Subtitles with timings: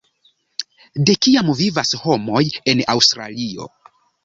[1.09, 2.43] De kiam vivas homoj
[2.75, 3.71] en Aŭstralio?